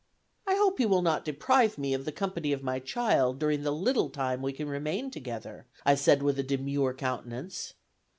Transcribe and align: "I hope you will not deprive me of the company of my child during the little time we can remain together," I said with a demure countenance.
"I 0.47 0.55
hope 0.55 0.79
you 0.79 0.89
will 0.89 1.03
not 1.03 1.23
deprive 1.23 1.77
me 1.77 1.93
of 1.93 2.05
the 2.05 2.11
company 2.11 2.51
of 2.53 2.63
my 2.63 2.79
child 2.79 3.37
during 3.37 3.61
the 3.61 3.69
little 3.69 4.09
time 4.09 4.41
we 4.41 4.51
can 4.51 4.67
remain 4.67 5.11
together," 5.11 5.67
I 5.85 5.93
said 5.93 6.23
with 6.23 6.39
a 6.39 6.43
demure 6.43 6.95
countenance. 6.95 7.75